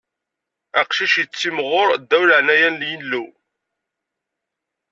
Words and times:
Aqcic 0.79 1.13
ittimɣur 1.23 1.87
ddaw 2.01 2.21
n 2.23 2.27
leɛnaya 2.29 2.69
n 2.69 2.85
Yillu. 2.89 3.23